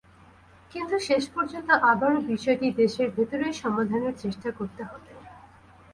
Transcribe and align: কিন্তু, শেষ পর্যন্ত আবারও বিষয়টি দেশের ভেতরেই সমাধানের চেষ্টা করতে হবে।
কিন্তু, 0.71 0.95
শেষ 1.07 1.23
পর্যন্ত 1.29 1.69
আবারও 1.91 2.19
বিষয়টি 2.31 2.67
দেশের 2.77 3.07
ভেতরেই 3.15 3.53
সমাধানের 3.61 4.15
চেষ্টা 4.17 4.49
করতে 4.57 4.81
হবে। 4.83 5.11